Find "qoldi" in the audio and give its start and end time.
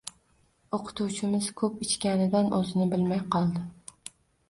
3.37-3.67